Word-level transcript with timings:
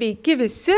Sveiki 0.00 0.32
visi! 0.40 0.72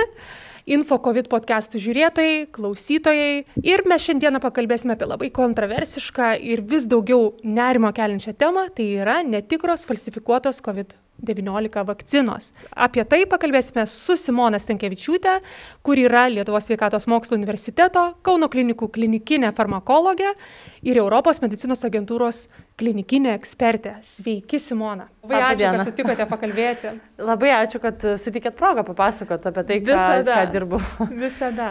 Info 0.75 0.97
COVID 0.99 1.29
podcastų 1.31 1.79
žiūrėtojai, 1.79 2.41
klausytojai. 2.57 3.45
Ir 3.63 3.85
mes 3.87 4.03
šiandieną 4.03 4.41
pakalbėsime 4.43 4.97
apie 4.97 5.07
labai 5.07 5.29
kontroversišką 5.31 6.33
ir 6.43 6.65
vis 6.67 6.89
daugiau 6.91 7.29
nerimo 7.47 7.93
keliančią 7.95 8.35
temą. 8.35 8.67
Tai 8.75 8.89
yra 9.05 9.21
netikros 9.23 9.87
falsifikuotos 9.87 10.59
COVID 10.67 10.97
19 11.23 11.85
vakcinos. 11.87 12.51
Apie 12.75 13.05
tai 13.09 13.23
pakalbėsime 13.31 13.87
su 13.91 14.17
Simona 14.19 14.59
Stankevičiūtė, 14.63 15.39
kur 15.87 16.01
yra 16.03 16.27
Lietuvos 16.33 16.67
sveikatos 16.69 17.07
mokslo 17.11 17.39
universiteto, 17.39 18.13
Kauno 18.27 18.49
klinikų 18.53 18.91
klinikinė 18.93 19.53
farmakologė 19.57 20.35
ir 20.83 20.99
Europos 20.99 21.41
medicinos 21.43 21.85
agentūros 21.87 22.47
klinikinė 22.81 23.37
ekspertė. 23.37 23.97
Sveiki, 24.07 24.59
Simona. 24.63 25.07
Labai 25.23 25.39
Labą 25.39 25.49
ačiū, 25.53 25.59
dieną. 25.61 25.77
kad 25.79 25.91
sutikote 25.91 26.27
pakalbėti. 26.27 26.93
Labai 27.31 27.51
ačiū, 27.55 27.79
kad 27.83 28.03
sutikėt 28.19 28.57
progą 28.59 28.83
papasakot 28.87 29.45
apie 29.51 29.65
tai, 29.69 29.79
ką, 29.85 29.93
Visada. 29.93 30.39
ką 30.41 30.55
dirbu. 30.57 30.81
Visada. 31.23 31.69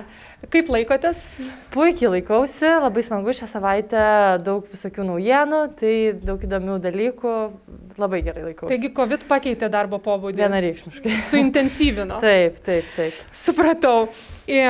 Kaip 0.52 0.72
laikotės? 0.74 1.26
Puikiai 1.74 2.14
laikausi, 2.16 2.70
labai 2.82 3.04
smagu 3.06 3.36
šią 3.36 3.50
savaitę, 3.52 4.06
daug 4.46 4.66
visokių 4.72 5.06
naujienų, 5.12 5.60
tai 5.82 5.94
daug 6.18 6.42
įdomių 6.48 6.80
dalykų, 6.82 7.36
labai 8.02 8.22
gerai 8.26 8.48
laikausi. 8.48 8.72
Taigi, 8.72 8.94
COVID 8.98 9.28
pakeitė 9.42 9.70
darbo 9.74 9.98
pobūdį. 10.04 10.44
Vienareikšmiškai. 10.44 11.16
Suintensyvino. 11.32 12.20
Taip, 12.22 12.62
taip, 12.66 12.86
taip. 12.98 13.18
Supratau. 13.34 14.06
E, 14.46 14.62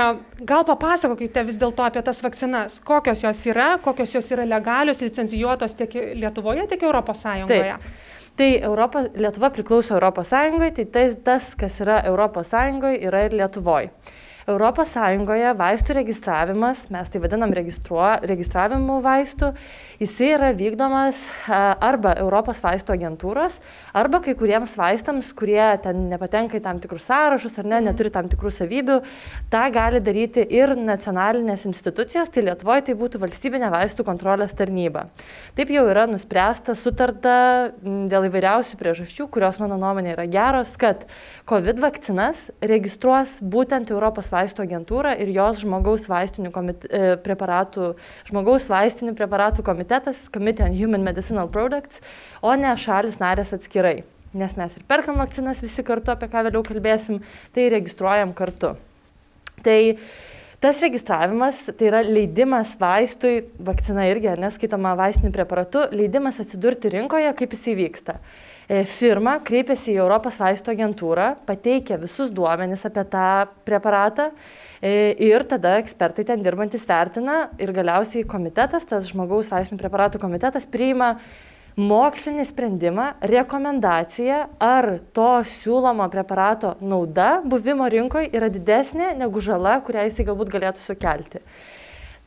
Gal 0.47 0.66
papasakokite 0.67 1.44
vis 1.47 1.59
dėlto 1.59 1.84
apie 1.85 2.03
tas 2.05 2.21
vakcinas. 2.23 2.80
Kokios 2.85 3.25
jos 3.25 3.44
yra, 3.52 3.73
kokios 3.84 4.16
jos 4.16 4.31
yra 4.31 4.47
legalios, 4.47 5.03
licencijuotos 5.03 5.75
tiek 5.80 5.99
Lietuvoje, 6.21 6.67
tiek 6.71 6.88
Europos 6.88 7.23
Sąjungoje. 7.25 7.77
Tai 8.39 8.49
Europa, 8.64 9.03
Lietuva 9.19 9.52
priklauso 9.52 9.97
Europos 9.97 10.31
Sąjungoje, 10.31 10.72
tai 10.80 10.86
tas, 10.95 11.16
tas, 11.25 11.53
kas 11.59 11.81
yra 11.83 11.99
Europos 12.08 12.53
Sąjungoje, 12.53 13.02
yra 13.09 13.25
ir 13.27 13.36
Lietuvoje. 13.42 13.92
Europos 14.52 14.91
Sąjungoje 14.94 15.53
vaistų 15.57 15.95
registravimas, 15.97 16.85
mes 16.91 17.09
tai 17.11 17.21
vadinam 17.23 17.53
registravimu 17.55 18.99
vaistų, 19.03 19.52
jisai 20.02 20.31
yra 20.35 20.52
vykdomas 20.58 21.23
arba 21.47 22.13
Europos 22.19 22.59
vaistų 22.63 22.95
agentūros, 22.97 23.59
arba 23.97 24.19
kai 24.23 24.35
kuriems 24.38 24.73
vaistams, 24.80 25.31
kurie 25.38 25.61
ten 25.83 26.09
nepatenka 26.11 26.59
į 26.59 26.63
tam 26.66 26.81
tikrus 26.83 27.08
sąrašus 27.08 27.59
ar 27.61 27.69
ne, 27.71 27.81
neturi 27.88 28.11
tam 28.13 28.27
tikrų 28.31 28.52
savybių, 28.55 28.97
tą 29.53 29.63
gali 29.73 30.02
daryti 30.03 30.43
ir 30.58 30.75
nacionalinės 30.75 31.65
institucijos, 31.69 32.31
tai 32.33 32.45
Lietuvoje 32.47 32.89
tai 32.89 32.97
būtų 32.99 33.21
valstybinė 33.21 33.71
vaistų 33.71 34.05
kontrolės 34.08 34.55
tarnyba. 34.58 35.08
Taip 35.55 35.71
jau 35.71 35.86
yra 35.91 36.08
nuspręsta, 36.09 36.75
sutarta 36.75 37.38
dėl 37.81 38.27
įvairiausių 38.27 38.80
priežasčių, 38.80 39.30
kurios 39.31 39.61
mano 39.61 39.77
nuomonė 39.80 40.15
yra 40.17 40.27
geros, 40.31 40.75
kad 40.81 41.05
COVID 41.49 41.80
vakcinas 41.83 42.49
registruos 42.61 43.38
būtent 43.41 43.91
Europos 43.93 44.27
vaistų 44.31 44.41
agentūra 44.64 45.14
ir 45.22 45.30
jos 45.36 45.61
žmogaus 45.61 46.08
vaistinių 46.09 46.52
komite, 46.56 46.89
e, 46.89 47.14
preparatų, 47.22 47.94
žmogaus 48.30 48.66
vaistinių 48.72 49.14
preparatų 49.17 49.64
komitetas, 49.67 50.28
Committee 50.33 50.66
on 50.66 50.73
Human 50.78 51.06
Medicinal 51.06 51.50
Products, 51.52 52.02
o 52.42 52.53
ne 52.58 52.73
šalis 52.78 53.20
narės 53.22 53.53
atskirai. 53.53 54.02
Nes 54.33 54.53
mes 54.56 54.75
ir 54.78 54.83
perkam 54.88 55.17
vakcinas 55.20 55.59
visi 55.61 55.83
kartu, 55.83 56.14
apie 56.14 56.30
ką 56.31 56.45
vėliau 56.48 56.64
kalbėsim, 56.64 57.20
tai 57.53 57.67
registruojam 57.73 58.31
kartu. 58.33 58.78
Tai 59.61 59.80
tas 60.64 60.80
registravimas, 60.81 61.66
tai 61.76 61.89
yra 61.89 62.00
leidimas 62.05 62.78
vaistui, 62.80 63.42
vakcina 63.59 64.05
irgi, 64.08 64.31
neskaitoma 64.39 64.95
vaistiniu 65.00 65.33
preparatu, 65.36 65.83
leidimas 65.92 66.39
atsidurti 66.39 66.94
rinkoje, 66.95 67.33
kaip 67.38 67.58
jis 67.58 67.67
įvyksta. 67.73 68.17
E, 68.72 68.86
Firma 68.88 69.33
kreipiasi 69.44 69.91
į 69.91 70.00
Europos 70.00 70.38
vaistų 70.39 70.72
agentūrą, 70.72 71.27
pateikia 71.44 71.98
visus 71.99 72.30
duomenis 72.32 72.86
apie 72.87 73.04
tą 73.11 73.27
preparatą 73.67 74.30
e, 74.32 75.11
ir 75.27 75.43
tada 75.49 75.73
ekspertai 75.82 76.23
ten 76.30 76.45
dirbantis 76.45 76.86
vertina 76.87 77.49
ir 77.59 77.73
galiausiai 77.76 78.23
komitetas, 78.23 78.87
tas 78.87 79.09
žmogaus 79.09 79.52
vaistinių 79.52 79.82
preparatų 79.82 80.21
komitetas 80.23 80.70
priima 80.71 81.17
mokslinį 81.76 82.45
sprendimą, 82.48 83.09
rekomendaciją, 83.33 84.39
ar 84.64 84.88
to 85.15 85.30
siūlomo 85.58 86.08
preparato 86.14 86.77
nauda 86.80 87.42
buvimo 87.43 87.92
rinkoje 87.92 88.32
yra 88.32 88.48
didesnė 88.52 89.17
negu 89.20 89.43
žala, 89.43 89.82
kurią 89.83 90.08
jisai 90.08 90.30
galbūt 90.32 90.55
galėtų 90.55 90.83
sukelti. 90.86 91.43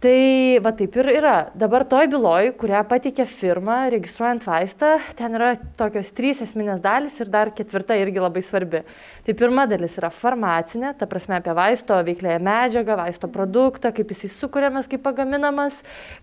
Tai 0.05 0.59
va 0.61 0.69
taip 0.77 0.99
ir 1.01 1.07
yra. 1.15 1.47
Dabar 1.57 1.81
toj 1.89 2.11
byloj, 2.13 2.51
kurią 2.61 2.83
pateikė 2.91 3.25
firma, 3.25 3.87
registruojant 3.89 4.43
vaistą, 4.45 4.91
ten 5.17 5.33
yra 5.39 5.55
tokios 5.79 6.11
trys 6.13 6.43
esminės 6.45 6.83
dalys 6.85 7.15
ir 7.23 7.31
dar 7.33 7.49
ketvirta 7.57 7.97
irgi 7.97 8.21
labai 8.21 8.43
svarbi. 8.45 8.83
Tai 9.25 9.35
pirma 9.39 9.65
dalis 9.71 9.97
yra 9.97 10.11
farmacinė, 10.13 10.91
ta 11.01 11.09
prasme 11.09 11.39
apie 11.39 11.55
vaisto 11.57 11.97
veiklėją 12.05 12.43
medžiagą, 12.45 12.99
vaisto 13.01 13.31
produktą, 13.33 13.95
kaip 13.97 14.13
jisai 14.13 14.29
sukūriamas, 14.35 14.91
kaip 14.93 15.01
pagaminamas, 15.07 15.79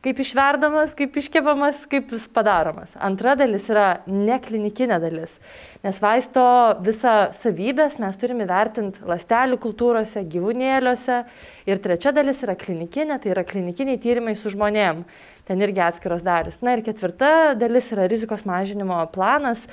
kaip 0.06 0.22
išverdamas, 0.22 0.94
kaip 1.02 1.18
iškepamas, 1.18 1.82
kaip 1.90 2.14
jis 2.14 2.30
padaromas. 2.38 2.94
Antra 3.02 3.34
dalis 3.40 3.66
yra 3.74 3.88
neklinikinė 4.06 5.02
dalis, 5.02 5.40
nes 5.82 6.04
vaisto 6.06 6.46
visą 6.86 7.16
savybės 7.34 7.98
mes 7.98 8.22
turime 8.22 8.46
vertinti 8.46 9.10
lastelių 9.10 9.58
kultūrose, 9.66 10.22
gyvūnėliuose. 10.38 11.24
Ir 11.70 11.82
trečia 11.82 12.14
dalis 12.14 12.46
yra 12.46 12.54
klinikinė, 12.58 13.18
tai 13.22 13.34
yra 13.34 13.42
klinikiniai 13.72 14.00
tyrimai 14.02 14.36
su 14.36 14.52
žmonėm. 14.52 15.06
Ten 15.48 15.62
irgi 15.64 15.82
atskiros 15.84 16.22
dalis. 16.24 16.60
Na 16.62 16.76
ir 16.76 16.84
ketvirta 16.86 17.56
dalis 17.58 17.90
yra 17.92 18.06
rizikos 18.08 18.44
mažinimo 18.46 19.00
planas, 19.12 19.66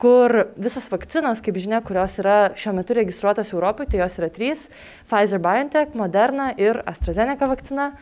kur 0.00 0.52
visos 0.56 0.86
vakcinos, 0.88 1.42
kaip 1.44 1.58
žinia, 1.60 1.82
kurios 1.84 2.14
yra 2.22 2.52
šiuo 2.56 2.76
metu 2.76 2.94
registruotos 2.96 3.50
Europoje, 3.52 3.90
tai 3.92 4.00
jos 4.04 4.16
yra 4.20 4.30
trys- 4.32 4.68
Pfizer 5.10 5.42
BioNTech, 5.42 5.94
Moderna 5.94 6.52
ir 6.56 6.82
AstraZeneca 6.86 7.48
vakcina. 7.48 7.92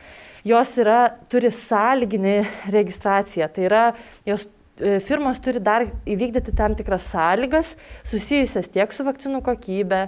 Jos 0.44 0.76
yra, 0.76 1.16
turi 1.32 1.48
sąlyginį 1.48 2.36
registraciją. 2.68 3.48
Tai 3.48 3.64
yra, 3.64 3.84
jos 4.26 4.44
firmos 4.76 5.38
turi 5.38 5.60
dar 5.62 5.84
įvykdyti 6.08 6.54
tam 6.58 6.74
tikras 6.74 7.06
sąlygas 7.12 7.74
susijusias 8.02 8.66
tiek 8.74 8.90
su 8.92 9.06
vakcinų 9.06 9.38
kokybė, 9.46 10.00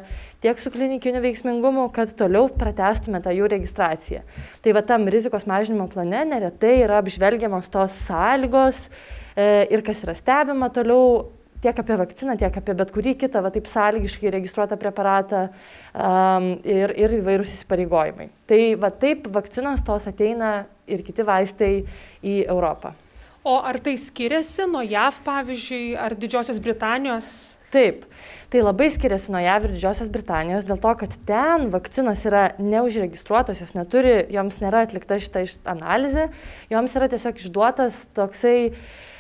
tiek 0.43 0.59
su 0.59 0.73
klinikiniu 0.75 1.23
veiksmingumu, 1.23 1.87
kad 1.95 2.11
toliau 2.19 2.49
pratestume 2.51 3.21
tą 3.23 3.35
jų 3.37 3.51
registraciją. 3.53 4.25
Tai 4.65 4.75
va 4.75 4.83
tam 4.87 5.07
rizikos 5.13 5.47
mažinimo 5.47 5.87
plane 5.93 6.25
neretai 6.33 6.81
yra 6.83 6.99
apžvelgiamos 7.03 7.71
tos 7.71 7.95
sąlygos 8.09 8.89
e, 9.37 9.69
ir 9.71 9.87
kas 9.87 10.03
yra 10.03 10.17
stebima 10.19 10.73
toliau 10.75 11.29
tiek 11.63 11.79
apie 11.79 11.97
vakciną, 12.03 12.37
tiek 12.39 12.59
apie 12.59 12.75
bet 12.77 12.93
kurį 12.95 13.15
kitą, 13.23 13.41
va 13.47 13.51
taip 13.55 13.71
sąlygiškai 13.71 14.35
registruotą 14.35 14.77
preparatą 14.81 15.47
um, 15.49 16.51
ir, 16.67 16.93
ir 16.99 17.17
įvairūs 17.23 17.55
įsipareigojimai. 17.57 18.29
Tai 18.51 18.61
va 18.83 18.93
taip 18.93 19.31
vakcinos 19.33 19.83
tos 19.87 20.07
ateina 20.11 20.53
ir 20.87 21.03
kiti 21.07 21.27
vaistai 21.27 21.73
į 22.23 22.43
Europą. 22.45 22.95
O 23.47 23.61
ar 23.63 23.77
tai 23.79 23.95
skiriasi 23.95 24.65
nuo 24.67 24.81
JAV, 24.83 25.21
pavyzdžiui, 25.23 25.93
ar 25.95 26.17
Didžiosios 26.19 26.59
Britanijos? 26.59 27.29
Taip, 27.71 28.01
tai 28.51 28.59
labai 28.65 28.89
skiriasi 28.91 29.31
nuo 29.31 29.39
JAV 29.39 29.69
ir 29.69 29.75
Didžiosios 29.77 30.11
Britanijos 30.11 30.67
dėl 30.67 30.81
to, 30.83 30.91
kad 30.99 31.15
ten 31.29 31.69
vakcinos 31.71 32.25
yra 32.27 32.49
neužregistruotos, 32.59 33.61
jos 33.63 33.71
neturi, 33.79 34.17
joms 34.35 34.59
nėra 34.59 34.83
atlikta 34.89 35.21
šita 35.23 35.45
iš- 35.47 35.61
analizė, 35.63 36.27
joms 36.75 36.99
yra 36.99 37.07
tiesiog 37.13 37.39
išduotas 37.39 38.01
toksai 38.19 38.73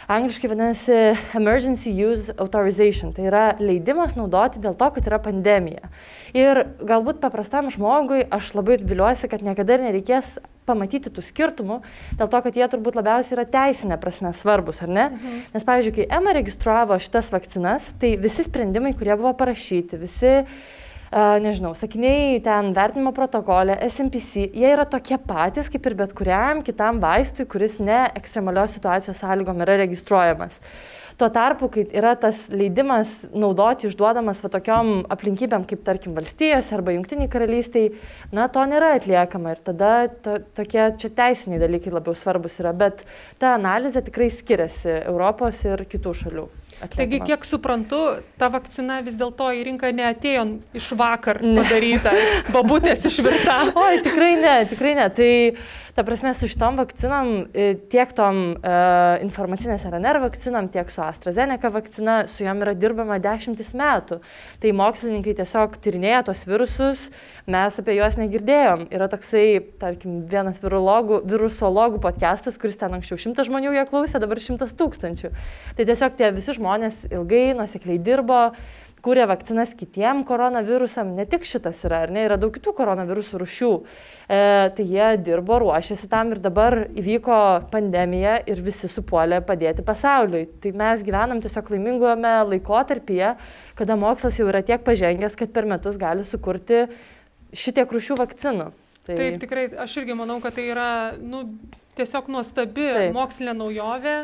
angliškai 0.08 0.50
vadinasi 0.50 0.98
emergency 1.34 1.90
use 1.90 2.34
authorization, 2.38 3.12
tai 3.12 3.26
yra 3.30 3.46
leidimas 3.58 4.14
naudoti 4.18 4.62
dėl 4.62 4.76
to, 4.78 4.90
kad 4.94 5.08
yra 5.10 5.18
pandemija. 5.22 5.90
Ir 6.36 6.62
galbūt 6.86 7.18
paprastam 7.22 7.70
žmogui 7.74 8.22
aš 8.30 8.52
labai 8.56 8.78
viliuosi, 8.82 9.30
kad 9.30 9.42
niekada 9.42 9.76
ir 9.76 9.86
nereikės 9.88 10.36
pamatyti 10.66 11.12
tų 11.14 11.22
skirtumų, 11.26 11.80
dėl 12.18 12.30
to, 12.30 12.40
kad 12.42 12.56
jie 12.58 12.66
turbūt 12.70 12.98
labiausiai 12.98 13.36
yra 13.38 13.46
teisinė 13.50 14.00
prasme 14.02 14.32
svarbus, 14.34 14.82
ar 14.82 14.90
ne? 14.90 15.10
Mhm. 15.10 15.36
Nes, 15.54 15.66
pavyzdžiui, 15.66 15.94
kai 15.98 16.08
EMA 16.18 16.34
registravo 16.40 16.98
šitas 17.02 17.30
vakcinas, 17.34 17.92
tai 18.00 18.16
visi 18.18 18.46
sprendimai, 18.46 18.94
kurie 18.98 19.14
buvo 19.14 19.34
parašyti, 19.38 20.02
visi 20.02 20.34
Uh, 20.46 20.75
nežinau, 21.12 21.74
sakiniai 21.78 22.40
ten 22.44 22.72
vertinimo 22.76 23.12
protokolė, 23.14 23.78
SMPC, 23.86 24.50
jie 24.56 24.68
yra 24.72 24.86
tokie 24.90 25.18
patys 25.18 25.70
kaip 25.72 25.86
ir 25.86 25.94
bet 25.94 26.12
kuriam 26.16 26.62
kitam 26.66 27.00
vaistui, 27.00 27.46
kuris 27.46 27.78
ne 27.78 28.06
ekstremalios 28.18 28.74
situacijos 28.76 29.22
sąlygom 29.22 29.62
yra 29.62 29.78
registruojamas. 29.84 30.60
Tuo 31.16 31.30
tarpu, 31.32 31.70
kai 31.72 31.86
yra 31.96 32.10
tas 32.20 32.42
leidimas 32.52 33.22
naudoti 33.32 33.86
išduodamas 33.88 34.42
va 34.44 34.50
tokiom 34.52 34.90
aplinkybėm, 35.14 35.62
kaip 35.64 35.80
tarkim 35.86 36.12
valstijose 36.12 36.74
arba 36.76 36.92
jungtiniai 36.92 37.30
karalystiai, 37.32 37.94
na, 38.36 38.50
to 38.52 38.66
nėra 38.68 38.90
atliekama 38.98 39.54
ir 39.54 39.62
tada 39.64 39.94
to, 40.10 40.36
tokie 40.58 40.90
čia 41.00 41.08
teisiniai 41.16 41.62
dalykai 41.62 41.94
labiau 41.94 42.12
svarbus 42.12 42.60
yra, 42.60 42.74
bet 42.76 43.06
ta 43.40 43.54
analizė 43.56 44.04
tikrai 44.04 44.28
skiriasi 44.28 44.92
Europos 45.06 45.64
ir 45.64 45.86
kitų 45.88 46.12
šalių. 46.20 46.48
Atliekama. 46.80 46.96
Taigi, 46.96 47.20
kiek 47.26 47.46
suprantu, 47.48 48.00
ta 48.40 48.50
vakcina 48.52 49.00
vis 49.06 49.16
dėlto 49.18 49.48
į 49.56 49.64
rinką 49.70 49.92
neatėjo 49.96 50.44
iš 50.76 50.90
vakar 50.98 51.40
padaryta, 51.40 52.12
babutės 52.54 53.06
išvirta. 53.08 53.58
Oi, 53.86 54.00
tikrai 54.06 54.34
ne, 54.40 54.56
tikrai 54.70 54.94
ne. 54.98 55.08
Tai 55.16 55.32
ta 55.96 56.04
prasme, 56.04 56.34
su 56.34 56.48
šitom 56.48 56.76
vakcinom, 56.76 57.28
e, 57.56 57.70
tiek 57.88 58.10
tom 58.12 58.36
uh, 58.52 59.14
informacinės 59.24 59.86
RNR 59.88 60.18
vakcinom, 60.26 60.68
tiek 60.68 60.90
su 60.92 61.00
AstraZeneca 61.00 61.70
vakcina, 61.72 62.16
su 62.28 62.44
jom 62.44 62.60
yra 62.60 62.74
dirbama 62.76 63.16
dešimtis 63.24 63.72
metų. 63.72 64.18
Tai 64.60 64.74
mokslininkai 64.76 65.32
tiesiog 65.38 65.78
tyrinėja 65.80 66.20
tos 66.28 66.44
virusus, 66.44 67.06
mes 67.48 67.80
apie 67.80 67.96
juos 67.96 68.20
negirdėjom. 68.20 68.86
Yra 68.92 69.08
toksai, 69.08 69.46
tarkim, 69.80 70.20
vienas 70.28 70.60
virusologų 70.60 72.04
podcastas, 72.04 72.60
kuris 72.60 72.76
ten 72.76 72.92
anksčiau 72.98 73.16
šimtas 73.24 73.48
žmonių 73.48 73.72
jo 73.78 73.88
klausė, 73.88 74.20
dabar 74.20 74.42
šimtas 74.44 74.76
tūkstančių. 74.76 75.32
Tai 75.80 75.88
tiesiog 75.88 76.20
tie 76.20 76.28
visi 76.36 76.60
žmonės 76.60 77.06
ilgai, 77.08 77.46
nusekliai 77.56 77.96
dirbo 77.96 78.50
kūrė 79.04 79.26
vakcinas 79.30 79.72
kitiem 79.76 80.22
koronavirusam, 80.26 81.12
ne 81.16 81.26
tik 81.28 81.46
šitas 81.46 81.82
yra, 81.86 82.02
ar 82.06 82.12
ne, 82.14 82.24
yra 82.26 82.38
daug 82.40 82.54
kitų 82.54 82.72
koronavirusų 82.76 83.40
rušių. 83.42 83.70
E, 84.26 84.38
tai 84.76 84.86
jie 84.88 85.10
dirbo, 85.22 85.60
ruošėsi 85.62 86.08
tam 86.10 86.32
ir 86.34 86.40
dabar 86.42 86.78
įvyko 86.98 87.38
pandemija 87.72 88.38
ir 88.50 88.62
visi 88.64 88.90
supuolė 88.90 89.42
padėti 89.46 89.84
pasauliui. 89.86 90.46
Tai 90.62 90.72
mes 90.80 91.04
gyvenam 91.06 91.42
tiesiog 91.44 91.70
laimingojame 91.76 92.34
laikotarpyje, 92.54 93.36
kada 93.78 93.98
mokslas 94.00 94.40
jau 94.40 94.48
yra 94.50 94.64
tiek 94.66 94.82
pažengęs, 94.86 95.38
kad 95.38 95.54
per 95.54 95.68
metus 95.70 96.00
gali 96.00 96.26
sukurti 96.26 96.86
šitiek 97.56 97.92
rušių 97.92 98.18
vakcinų. 98.22 98.70
Tai... 99.06 99.14
Taip, 99.14 99.36
tikrai, 99.42 99.68
aš 99.86 100.00
irgi 100.00 100.16
manau, 100.18 100.40
kad 100.42 100.56
tai 100.56 100.66
yra 100.72 100.88
nu, 101.22 101.44
tiesiog 101.96 102.30
nuostabi 102.32 102.90
Taip. 102.92 103.16
mokslinė 103.16 103.56
naujovė 103.56 104.16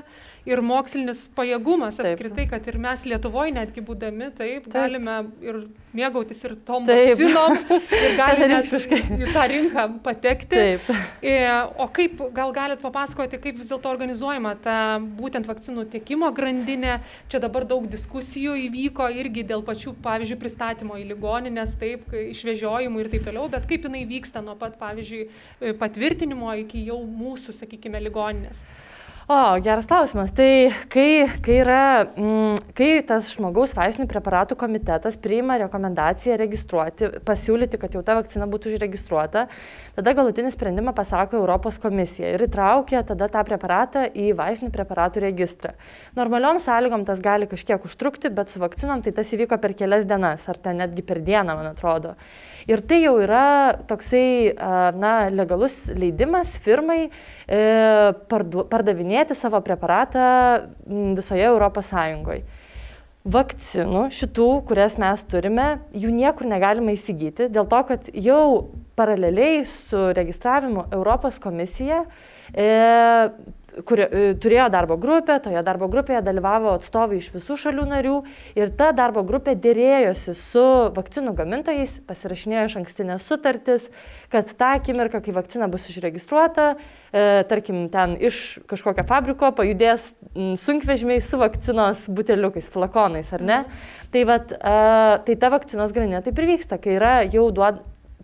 ir 0.49 0.63
mokslinis 0.65 1.27
pajėgumas 1.37 1.99
taip. 1.99 2.11
apskritai, 2.11 2.49
kad 2.51 2.67
ir 2.67 2.79
mes 2.83 3.05
Lietuvoje 3.07 3.55
netgi 3.55 3.85
būdami, 3.85 4.31
taip, 4.35 4.67
taip. 4.67 4.75
galime 4.75 5.19
ir 5.45 5.61
mėgautis 5.95 6.41
ir 6.47 6.57
tom 6.67 6.87
vakcinom 6.89 7.59
ir 7.69 8.17
galime 8.21 8.61
į 8.65 9.29
tą 9.35 9.45
rinką 9.53 9.87
patekti. 10.05 10.57
Taip. 10.57 10.89
E, 11.23 11.35
o 11.79 11.87
kaip, 11.95 12.23
gal 12.35 12.55
galit 12.57 12.83
papasakoti, 12.83 13.39
kaip 13.43 13.61
vis 13.61 13.71
dėlto 13.71 13.91
organizuojama 13.93 14.55
ta 14.65 14.77
būtent 15.03 15.47
vakcinų 15.49 15.87
tiekimo 15.93 16.33
grandinė. 16.35 16.99
Čia 17.31 17.43
dabar 17.45 17.67
daug 17.69 17.87
diskusijų 17.93 18.57
įvyko 18.67 19.11
irgi 19.21 19.45
dėl 19.53 19.63
pačių, 19.67 19.95
pavyzdžiui, 20.03 20.41
pristatymo 20.41 20.99
į 21.01 21.07
ligoninės, 21.13 21.77
taip, 21.81 22.09
išvežiojimų 22.33 23.05
ir 23.05 23.13
taip 23.13 23.29
toliau, 23.29 23.47
bet 23.53 23.69
kaip 23.71 23.87
jinai 23.87 24.03
vyksta 24.09 24.43
nuo 24.45 24.57
pat, 24.59 24.79
pavyzdžiui, 24.81 25.75
patvirtinimo 25.81 26.51
iki 26.65 26.83
jau 26.89 26.99
mūsų, 27.07 27.55
sakykime, 27.63 28.03
ligoninės. 28.03 28.65
O, 29.29 29.61
geras 29.63 29.87
klausimas. 29.87 30.33
Tai 30.35 30.73
kai, 30.91 31.29
kai, 31.45 31.59
yra, 31.63 32.09
mm, 32.11 32.57
kai 32.75 32.89
tas 33.07 33.29
žmogaus 33.31 33.71
vaistinių 33.77 34.09
preparatų 34.11 34.57
komitetas 34.59 35.15
priima 35.15 35.61
rekomendaciją 35.63 36.35
registruoti, 36.41 37.07
pasiūlyti, 37.23 37.79
kad 37.79 37.95
jau 37.95 38.03
ta 38.03 38.17
vakcina 38.19 38.49
būtų 38.51 38.73
užregistruota, 38.73 39.45
tada 39.95 40.15
galutinį 40.19 40.51
sprendimą 40.51 40.91
pasako 40.97 41.39
Europos 41.39 41.79
komisija 41.79 42.33
ir 42.35 42.43
įtraukia 42.49 43.05
tada 43.07 43.29
tą 43.31 43.45
preparatą 43.47 44.09
į 44.11 44.33
vaistinių 44.41 44.73
preparatų 44.75 45.23
registrą. 45.29 45.77
Normaliom 46.19 46.59
sąlygom 46.59 47.07
tas 47.07 47.23
gali 47.23 47.47
kažkiek 47.47 47.87
užtrukti, 47.87 48.27
bet 48.35 48.51
su 48.51 48.59
vakcinom 48.59 49.07
tai 49.07 49.15
tas 49.15 49.31
įvyko 49.31 49.61
per 49.63 49.77
kelias 49.79 50.03
dienas, 50.03 50.49
ar 50.51 50.59
ten 50.59 50.83
netgi 50.83 51.07
per 51.07 51.23
dieną, 51.23 51.55
man 51.61 51.71
atrodo. 51.71 52.17
Ir 52.67 52.83
tai 52.83 53.01
jau 53.05 53.15
yra 53.23 53.79
toksai, 53.87 54.59
na, 54.99 55.15
legalus 55.31 55.89
leidimas 55.95 56.57
firmai 56.63 57.01
e, 57.07 57.63
pardu, 58.31 58.67
pardavinėti 59.13 59.37
savo 59.37 59.61
preparatą 59.61 60.69
visoje 61.17 61.45
Europos 61.45 61.91
Sąjungoje. 61.91 62.43
Vakcinų 63.25 64.09
šitų, 64.11 64.65
kurias 64.67 64.97
mes 64.99 65.23
turime, 65.31 65.81
jų 65.95 66.11
niekur 66.11 66.47
negalima 66.47 66.91
įsigyti, 66.93 67.47
dėl 67.55 67.69
to, 67.71 67.83
kad 67.87 68.09
jau 68.15 68.71
paraleliai 68.97 69.65
su 69.65 70.13
registravimu 70.13 70.89
Europos 70.91 71.39
komisija 71.39 72.03
e, 72.53 73.31
kur 73.87 74.03
e, 74.05 74.09
turėjo 74.41 74.67
darbo 74.73 74.97
grupę, 75.01 75.39
toje 75.45 75.63
darbo 75.65 75.89
grupėje 75.93 76.21
dalyvavo 76.25 76.75
atstovai 76.77 77.21
iš 77.21 77.31
visų 77.35 77.57
šalių 77.65 77.87
narių 77.93 78.17
ir 78.59 78.73
ta 78.77 78.91
darbo 78.97 79.25
grupė 79.27 79.55
dėrėjosi 79.59 80.35
su 80.39 80.65
vakcinų 80.97 81.35
gamintojais, 81.39 81.99
pasirašinėjo 82.09 82.67
iš 82.69 82.77
ankstinės 82.83 83.27
sutartis, 83.29 83.89
kad 84.33 84.51
tą 84.59 84.75
akimirką, 84.79 85.23
kai 85.25 85.37
vakcina 85.37 85.71
bus 85.73 85.89
išregistruota, 85.93 86.75
e, 87.13 87.25
tarkim, 87.49 87.87
ten 87.93 88.19
iš 88.21 88.61
kažkokio 88.71 89.07
fabriko 89.09 89.53
pajudės 89.57 90.13
sunkvežimiai 90.35 91.25
su 91.25 91.41
vakcinos 91.41 92.07
buteliukais, 92.13 92.69
flakonais, 92.73 93.33
ar 93.33 93.45
ne? 93.45 93.63
Mhm. 93.63 94.11
Tai, 94.13 94.27
vat, 94.29 94.53
e, 94.53 94.77
tai 95.27 95.39
ta 95.41 95.53
vakcinos 95.53 95.95
grandinė 95.97 96.23
taip 96.25 96.39
ir 96.43 96.51
vyksta, 96.53 96.77
kai 96.83 96.99
yra 96.99 97.15
jau 97.25 97.49
duod, 97.55 97.81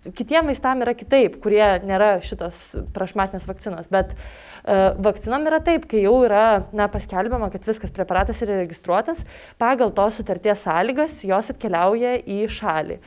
kitiem 0.06 0.48
vaistam 0.50 0.82
yra 0.84 0.94
kitaip, 0.96 1.38
kurie 1.42 1.64
nėra 1.86 2.18
šitos 2.24 2.60
prašmatinės 2.94 3.46
vakcinos, 3.48 3.90
bet 3.92 4.14
uh, 4.14 4.94
vakcinom 5.04 5.46
yra 5.50 5.60
taip, 5.64 5.88
kai 5.90 6.04
jau 6.04 6.16
yra 6.26 6.62
na, 6.76 6.88
paskelbiama, 6.92 7.50
kad 7.54 7.66
viskas 7.68 7.94
preparatas 7.94 8.42
yra 8.46 8.60
registruotas, 8.62 9.24
pagal 9.60 9.92
tos 9.96 10.20
sutarties 10.20 10.64
sąlygas 10.66 11.22
jos 11.26 11.52
atkeliauja 11.54 12.18
į 12.24 12.44
šalį. 12.58 12.98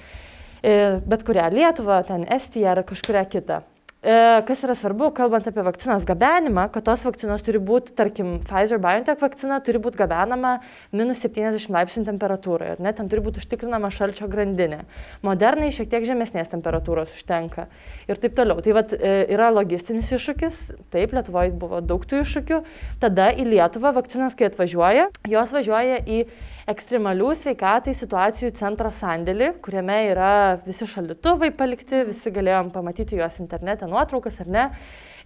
Uh, 0.62 1.02
bet 1.08 1.26
kurią 1.28 1.50
Lietuvą, 1.56 2.04
ten 2.08 2.28
Estiją 2.30 2.76
ar 2.76 2.86
kažkuria 2.88 3.26
kitą. 3.30 3.64
E, 4.02 4.14
kas 4.48 4.64
yra 4.66 4.74
svarbu, 4.74 5.12
kalbant 5.14 5.46
apie 5.46 5.62
vakcinos 5.62 6.02
gabenimą, 6.10 6.64
kad 6.74 6.88
tos 6.88 7.04
vakcinos 7.06 7.44
turi 7.46 7.60
būti, 7.62 7.94
tarkim, 7.94 8.40
Pfizer 8.42 8.80
BioNTech 8.82 9.20
vakcina 9.22 9.60
turi 9.62 9.78
būti 9.78 10.00
gabenama 10.00 10.56
minus 10.90 11.22
70 11.22 11.70
laipsnių 11.70 12.08
temperatūroje, 12.08 12.72
ar 12.74 12.82
ne, 12.82 12.96
ten 12.98 13.12
turi 13.12 13.22
būti 13.22 13.44
užtikrinama 13.44 13.92
šalčio 13.94 14.26
grandinė. 14.32 14.80
Modernai 15.22 15.70
šiek 15.76 15.92
tiek 15.92 16.08
žemesnės 16.10 16.50
temperatūros 16.50 17.14
užtenka 17.14 17.68
ir 18.10 18.18
taip 18.24 18.34
toliau. 18.40 18.58
Tai 18.66 18.74
vat, 18.80 18.96
e, 18.98 19.14
yra 19.36 19.52
logistinis 19.54 20.10
iššūkis, 20.18 20.64
taip, 20.90 21.14
Lietuvoje 21.14 21.54
buvo 21.62 21.84
daug 21.86 22.02
tų 22.02 22.24
iššūkių, 22.24 22.62
tada 23.06 23.30
į 23.38 23.52
Lietuvą 23.54 23.94
vakcinos, 24.00 24.34
kai 24.34 24.50
atvažiuoja, 24.50 25.12
jos 25.30 25.54
važiuoja 25.54 26.02
į 26.10 26.24
ekstremalių 26.70 27.32
sveikatai 27.38 27.94
situacijų 27.98 28.52
centro 28.58 28.92
sandėlį, 28.94 29.54
kuriame 29.64 29.98
yra 30.12 30.34
visi 30.66 30.88
šalituvai 30.90 31.52
palikti, 31.58 32.04
visi 32.10 32.34
galėjom 32.34 32.72
pamatyti 32.74 33.18
juos 33.20 33.40
internete 33.42 33.90
nuotraukas 33.90 34.42
ar 34.44 34.52
ne. 34.52 34.68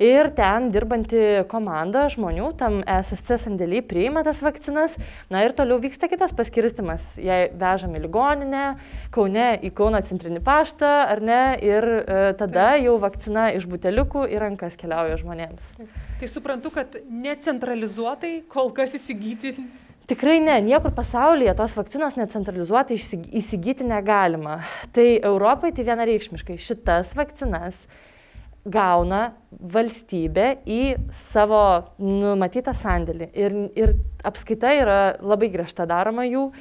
Ir 0.02 0.28
ten 0.36 0.68
dirbanti 0.74 1.46
komanda 1.48 2.02
žmonių 2.12 2.50
tam 2.60 2.82
SSC 2.84 3.38
sandėlį 3.46 3.80
priima 3.88 4.26
tas 4.28 4.42
vakcinas. 4.44 4.98
Na 5.32 5.46
ir 5.46 5.56
toliau 5.56 5.80
vyksta 5.80 6.10
kitas 6.12 6.34
paskirstimas. 6.36 7.14
Jei 7.16 7.48
vežam 7.56 7.96
į 7.96 8.04
ligoninę, 8.04 8.66
Kaune 9.16 9.48
į 9.64 9.72
Kauno 9.76 10.02
centrinį 10.04 10.42
paštą, 10.44 10.92
ar 11.14 11.24
ne, 11.24 11.40
ir 11.64 11.88
e, 11.88 12.20
tada 12.36 12.74
jau 12.82 12.98
vakcina 13.00 13.48
iš 13.56 13.70
buteliukų 13.72 14.28
į 14.36 14.44
rankas 14.44 14.76
keliauja 14.80 15.16
žmonėms. 15.24 15.72
Tai 16.20 16.32
suprantu, 16.32 16.74
kad 16.76 17.00
necentralizuotai 17.08 18.42
kol 18.52 18.76
kas 18.76 18.98
įsigyti 19.00 19.56
Tikrai 20.06 20.38
ne, 20.38 20.60
niekur 20.62 20.94
pasaulyje 20.94 21.56
tos 21.58 21.72
vakcinos 21.74 22.14
necentralizuotai 22.20 22.98
įsigyti 23.40 23.88
negalima. 23.90 24.60
Tai 24.94 25.06
Europai 25.18 25.72
tai 25.74 25.86
vienareikšmiškai 25.88 26.60
šitas 26.62 27.16
vakcinas 27.18 27.80
gauna 28.70 29.32
valstybė 29.74 30.46
į 30.70 30.82
savo 31.14 31.62
numatytą 32.02 32.76
sandėlį. 32.78 33.32
Ir, 33.34 33.58
ir 33.74 33.96
apskaita 34.26 34.74
yra 34.78 35.00
labai 35.26 35.50
griežta 35.54 35.88
daroma 35.90 36.26
jų, 36.30 36.52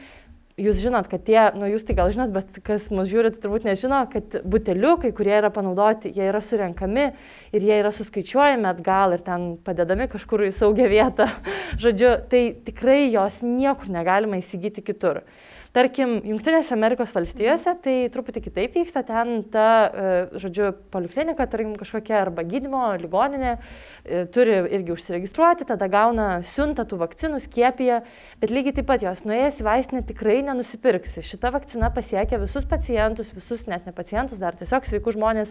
jūs 0.61 0.79
žinot, 0.83 1.09
kad 1.11 1.25
tie, 1.27 1.39
nu 1.59 1.69
jūs 1.71 1.85
tai 1.87 1.97
gal 1.99 2.11
žinot, 2.15 2.31
bet 2.35 2.59
kas 2.67 2.87
mus 2.95 3.09
žiūrit, 3.11 3.41
turbūt 3.43 3.67
nežino, 3.67 4.05
kad 4.11 4.37
buteliukai, 4.47 5.11
kurie 5.17 5.35
yra 5.41 5.51
panaudoti, 5.55 6.13
jie 6.15 6.29
yra 6.31 6.43
surenkami 6.45 7.09
ir 7.55 7.67
jie 7.67 7.81
yra 7.81 7.91
suskaičiuojami 7.95 8.71
atgal 8.71 9.17
ir 9.17 9.25
ten 9.27 9.49
padedami 9.67 10.07
kažkur 10.13 10.47
į 10.47 10.53
saugią 10.55 10.87
vietą. 10.93 11.29
Žodžiu, 11.83 12.13
tai 12.31 12.45
tikrai 12.67 13.09
jos 13.09 13.43
niekur 13.43 13.91
negalima 13.93 14.39
įsigyti 14.43 14.85
kitur. 14.87 15.25
Tarkim, 15.75 16.21
Junktinėse 16.23 16.71
Amerikos 16.76 17.11
valstijose 17.11 17.73
tai 17.83 17.95
truputį 18.14 18.45
kitaip 18.45 18.76
vyksta, 18.78 19.00
ten 19.09 19.40
ta, 19.50 19.64
e, 19.90 20.12
žodžiu, 20.38 20.69
poliklinika, 20.95 21.49
tarkim, 21.50 21.73
kažkokia 21.81 22.21
arba 22.21 22.45
gydymo 22.47 22.93
ligoninė 23.02 23.57
e, 23.57 24.21
turi 24.31 24.61
irgi 24.78 24.95
užsiregistruoti, 24.95 25.66
tada 25.66 25.88
gauna 25.90 26.28
siuntą 26.47 26.85
tų 26.87 27.00
vakcinų, 27.00 27.40
skiepija, 27.43 28.04
bet 28.38 28.54
lygiai 28.54 28.76
taip 28.76 28.87
pat 28.93 29.02
jos 29.02 29.25
nuėjęs 29.26 29.59
į 29.59 29.66
vaistinę 29.66 30.04
tikrai 30.07 30.45
nenusipirksi. 30.47 31.26
Šita 31.26 31.50
vakcina 31.57 31.90
pasiekia 31.90 32.38
visus 32.45 32.71
pacientus, 32.71 33.35
visus 33.35 33.66
net 33.66 33.90
ne 33.90 33.97
pacientus, 33.99 34.38
dar 34.38 34.54
tiesiog 34.54 34.87
sveikus 34.87 35.19
žmonės 35.19 35.50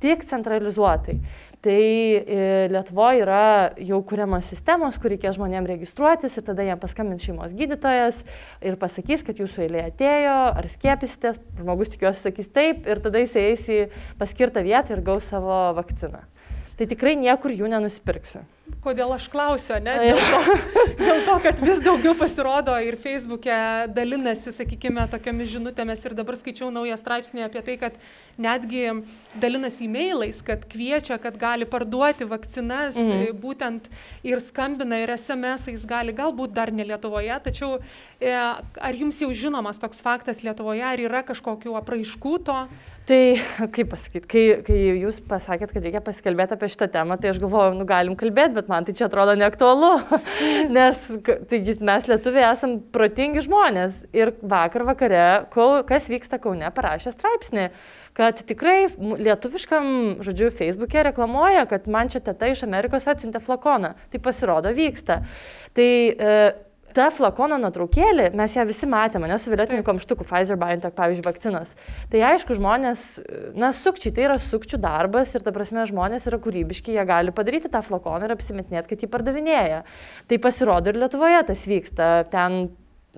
tik 0.00 0.24
centralizuotai. 0.30 1.18
Tai 1.58 1.74
e, 1.74 2.68
Lietuvoje 2.70 3.24
yra 3.24 3.38
jau 3.82 3.98
kuriamos 4.06 4.46
sistemos, 4.46 4.94
kur 5.00 5.10
reikės 5.10 5.34
žmonėms 5.34 5.66
registruotis 5.72 6.36
ir 6.38 6.44
tada 6.46 6.62
jam 6.62 6.78
paskambins 6.78 7.24
šeimos 7.26 7.56
gydytojas 7.58 8.20
ir 8.62 8.76
pasakys, 8.78 9.24
kad 9.26 9.40
jūsų 9.42 9.64
eilė 9.66 9.82
atėjo, 9.88 10.36
ar 10.54 10.68
skiepysitės, 10.70 11.40
žmogus 11.58 11.90
tikiuosi 11.96 12.28
sakys 12.28 12.52
taip 12.54 12.86
ir 12.86 13.02
tada 13.02 13.24
jis 13.24 13.34
eis 13.42 13.66
į 13.74 13.80
paskirtą 14.22 14.62
vietą 14.62 14.94
ir 14.94 15.02
gaus 15.10 15.26
savo 15.32 15.58
vakciną. 15.80 16.22
Tai 16.78 16.86
tikrai 16.86 17.16
niekur 17.18 17.50
jų 17.50 17.74
nenusipirksiu. 17.74 18.44
Kodėl 18.84 19.12
aš 19.16 19.28
klausiu, 19.32 19.76
ne? 19.82 19.94
Dėl 20.02 20.18
to, 20.18 20.56
dėl 21.00 21.22
to, 21.26 21.36
kad 21.44 21.60
vis 21.62 21.82
daugiau 21.84 22.14
pasirodo 22.18 22.74
ir 22.84 22.98
Facebook'e 23.00 23.58
dalinasi, 23.94 24.52
sakykime, 24.54 25.06
tokiamis 25.12 25.52
žinutėmis 25.54 26.04
ir 26.06 26.16
dabar 26.18 26.38
skaičiau 26.38 26.70
naują 26.74 26.98
straipsnį 27.00 27.46
apie 27.46 27.62
tai, 27.66 27.76
kad 27.80 27.96
netgi 28.40 28.84
dalinasi 29.38 29.86
e-mailais, 29.88 30.42
kad 30.46 30.66
kviečia, 30.70 31.18
kad 31.22 31.38
gali 31.40 31.68
parduoti 31.68 32.28
vakcinas, 32.28 32.98
mhm. 32.98 33.38
būtent 33.42 33.88
ir 34.26 34.42
skambina, 34.44 35.00
ir 35.02 35.14
SMS-ais 35.16 35.86
gali, 35.88 36.16
galbūt 36.16 36.54
dar 36.56 36.74
ne 36.74 36.86
Lietuvoje, 36.88 37.34
tačiau 37.44 37.78
e, 38.20 38.32
ar 38.34 39.00
jums 39.00 39.18
jau 39.22 39.32
žinomas 39.34 39.80
toks 39.82 40.02
faktas 40.04 40.44
Lietuvoje, 40.46 40.84
ar 40.86 41.02
yra 41.02 41.24
kažkokiu 41.26 41.76
apraiškų 41.80 42.38
to? 42.46 42.62
Tai, 43.08 43.38
kaip 43.72 43.88
pasakyti, 43.88 44.28
kai, 44.28 44.42
kai 44.66 44.78
jūs 45.00 45.22
pasakėt, 45.24 45.70
kad 45.72 45.84
reikia 45.86 46.02
pasikalbėti 46.04 46.52
apie 46.58 46.68
šitą 46.74 46.90
temą, 46.92 47.16
tai 47.16 47.30
aš 47.32 47.38
galvoju, 47.40 47.78
nu 47.78 47.86
galim 47.88 48.16
kalbėti, 48.20 48.57
bet 48.58 48.70
man 48.70 48.86
tai 48.86 48.94
čia 48.98 49.06
atrodo 49.08 49.36
neaktualu, 49.38 49.92
nes 50.76 51.04
taigi, 51.50 51.78
mes 51.84 52.08
lietuviai 52.10 52.50
esam 52.50 52.78
protingi 52.94 53.44
žmonės. 53.46 54.02
Ir 54.16 54.34
vakar 54.42 54.84
vakare, 54.88 55.24
kol, 55.54 55.80
kas 55.88 56.10
vyksta 56.10 56.40
Kaune, 56.42 56.68
parašė 56.74 57.14
straipsnį, 57.14 57.68
kad 58.18 58.40
tikrai 58.48 58.88
lietuviškam, 58.98 59.90
žodžiu, 60.26 60.50
Facebook'e 60.54 61.04
reklamuoja, 61.06 61.66
kad 61.70 61.86
man 61.90 62.10
čia 62.10 62.22
teta 62.24 62.50
iš 62.50 62.64
Amerikos 62.66 63.06
atsiuntė 63.10 63.42
flakoną. 63.44 63.94
Tai 64.10 64.22
pasirodo 64.24 64.72
vyksta. 64.74 65.20
Tai 65.78 65.90
e, 66.10 66.40
ta 66.96 67.08
flakono 67.14 67.58
nuotraukėlė, 67.60 68.30
mes 68.38 68.56
ją 68.56 68.64
visi 68.68 68.88
matėme, 68.90 69.28
ne 69.30 69.38
su 69.40 69.52
violetiniu 69.52 69.84
kamštuku 69.86 70.26
Pfizer 70.28 70.58
BioNTech, 70.60 70.94
pavyzdžiui, 70.96 71.26
vakcinos. 71.26 71.74
Tai 72.12 72.24
aišku, 72.32 72.56
žmonės, 72.58 73.04
na, 73.58 73.72
sukčiai, 73.76 74.14
tai 74.16 74.26
yra 74.28 74.38
sukčių 74.42 74.80
darbas 74.82 75.34
ir 75.34 75.44
ta 75.46 75.54
prasme 75.54 75.86
žmonės 75.88 76.28
yra 76.30 76.40
kūrybiški, 76.42 76.96
jie 76.96 77.06
gali 77.08 77.34
padaryti 77.34 77.70
tą 77.72 77.82
flakoną 77.86 78.28
ir 78.28 78.36
apsimetinėti, 78.36 78.92
kad 78.92 79.04
jį 79.04 79.12
pardavinėja. 79.12 79.84
Tai 80.28 80.42
pasirodo 80.44 80.92
ir 80.92 81.00
Lietuvoje 81.04 81.44
tas 81.52 81.64
vyksta. 81.68 82.12
Ten 82.32 82.68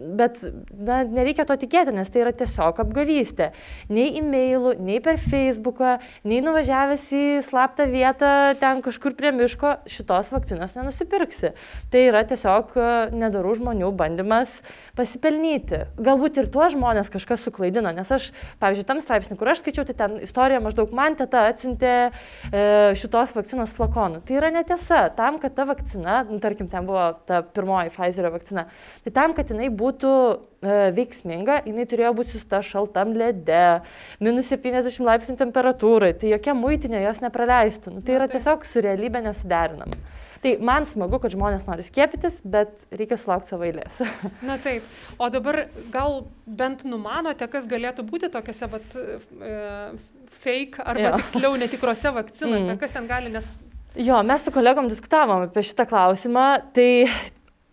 Bet 0.00 0.38
na, 0.72 1.02
nereikia 1.04 1.44
to 1.44 1.54
tikėti, 1.60 1.92
nes 1.92 2.08
tai 2.08 2.22
yra 2.22 2.32
tiesiog 2.32 2.78
apgavystė. 2.80 3.50
Nei 3.92 4.14
e-mailų, 4.16 4.72
nei 4.80 4.96
per 5.04 5.18
Facebooką, 5.20 5.98
nei 6.24 6.38
nuvažiavęs 6.44 7.04
į 7.12 7.24
slaptą 7.44 7.84
vietą 7.90 8.30
ten 8.60 8.80
kažkur 8.84 9.12
prie 9.18 9.32
miško 9.36 9.74
šitos 9.90 10.30
vakcinos 10.32 10.72
nenusipirksi. 10.78 11.52
Tai 11.92 12.04
yra 12.06 12.22
tiesiog 12.28 12.72
e, 12.80 12.86
nedarų 13.12 13.58
žmonių 13.58 13.90
bandymas 13.98 14.56
pasipelnyti. 14.96 15.82
Galbūt 16.00 16.40
ir 16.40 16.48
tuos 16.54 16.72
žmonės 16.72 17.12
kažkas 17.12 17.44
suklaidino, 17.44 17.92
nes 17.92 18.08
aš, 18.16 18.30
pavyzdžiui, 18.62 18.88
tam 18.88 19.04
straipsnį, 19.04 19.36
kur 19.36 19.52
aš 19.52 19.60
skaičiau, 19.60 19.84
tai 19.90 19.98
ten 20.00 20.16
istorija 20.24 20.62
maždaug 20.64 20.96
man 20.96 21.18
teta 21.20 21.44
atsiuntė 21.50 21.92
e, 22.08 22.64
šitos 22.96 23.36
vakcinos 23.36 23.76
flakonų. 23.76 24.24
Tai 24.24 24.40
yra 24.40 24.52
netiesa. 24.56 25.04
Tam, 25.18 25.36
kad 25.42 25.58
ta 25.58 25.68
vakcina, 25.68 26.22
nu, 26.30 26.40
tarkim, 26.40 26.72
ten 26.72 26.88
buvo 26.88 27.10
ta 27.28 27.44
pirmoji 27.44 27.92
Pfizerio 27.92 28.32
vakcina, 28.32 28.68
tai 29.04 29.12
tam, 29.14 29.36
kad 29.36 29.52
jinai 29.52 29.68
būtų 29.68 29.89
būtų 29.90 30.14
e, 30.32 30.78
veiksminga, 30.96 31.60
jinai 31.66 31.84
turėjo 31.90 32.14
būti 32.16 32.36
susta 32.36 32.62
šaltam 32.64 33.12
lede, 33.18 33.82
minus 34.22 34.48
70 34.52 35.02
laipsnių 35.04 35.36
temperatūrai, 35.40 36.14
tai 36.16 36.32
jokia 36.32 36.56
muitinė 36.56 37.02
jos 37.04 37.20
nepraleistų. 37.24 37.98
Nu, 37.98 38.04
tai 38.06 38.16
yra 38.16 38.30
tiesiog 38.30 38.64
su 38.68 38.82
realybė 38.84 39.24
nesuderinama. 39.26 39.98
Tai 40.40 40.54
man 40.64 40.86
smagu, 40.88 41.18
kad 41.20 41.34
žmonės 41.34 41.66
nori 41.66 41.84
skiepytis, 41.84 42.38
bet 42.48 42.86
reikia 42.96 43.18
sulaukti 43.20 43.52
savo 43.52 43.66
eilės. 43.68 44.00
Na 44.48 44.56
taip. 44.62 44.86
O 45.20 45.28
dabar 45.32 45.66
gal 45.92 46.22
bent 46.46 46.86
numanote, 46.88 47.44
kas 47.52 47.68
galėtų 47.68 48.06
būti 48.08 48.30
tokiuose 48.32 48.70
vat, 48.72 48.94
e, 48.96 49.58
fake 50.40 50.80
arba 50.80 51.10
jo. 51.10 51.18
tiksliau 51.20 51.58
netikrose 51.60 52.14
vakcinose, 52.20 52.70
mm. 52.70 52.80
kas 52.80 52.96
ten 52.96 53.10
gali, 53.10 53.32
nes 53.34 53.58
Jo, 53.98 54.20
mes 54.22 54.44
su 54.46 54.52
kolegom 54.54 54.86
diskutavom 54.86 55.48
apie 55.48 55.64
šitą 55.66 55.82
klausimą. 55.90 56.44
Tai 56.70 56.90